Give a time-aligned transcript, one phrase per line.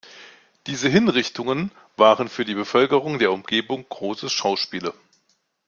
[0.65, 4.95] Diese Hinrichtungen waren für die Bevölkerung der Umgebung große Schauspiele.